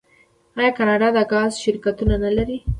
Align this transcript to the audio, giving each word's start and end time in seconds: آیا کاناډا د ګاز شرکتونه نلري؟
آیا 0.59 0.71
کاناډا 0.77 1.09
د 1.15 1.17
ګاز 1.31 1.51
شرکتونه 1.63 2.15
نلري؟ 2.23 2.57